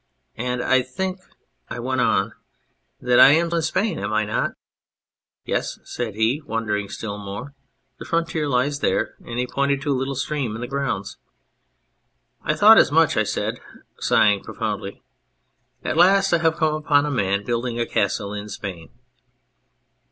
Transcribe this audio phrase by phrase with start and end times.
[0.49, 1.21] 'And I think,'
[1.69, 2.33] I went on,'
[3.03, 4.53] that I am in Spain, am I not?'
[5.45, 7.53] (Yes/ said he, wondering still more,'
[7.99, 11.19] the frontier lies there' and he pointed to a little stream in the grounds.'
[12.43, 13.59] I thought as much,' I said,
[13.99, 15.03] sighing profoundly.
[15.83, 18.89] 'At last I have come upon a man building a castle in Spain.'